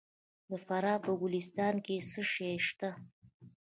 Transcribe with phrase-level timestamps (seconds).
[0.49, 2.89] د فراه په ګلستان کې څه شی شته؟